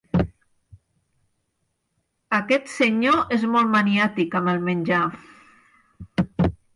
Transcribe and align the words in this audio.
Aquest 2.37 2.71
senyor 2.77 3.35
és 3.37 3.45
molt 3.57 3.69
maniàtic 3.75 4.39
amb 4.39 4.53
el 4.55 4.63
menjar. 4.71 5.03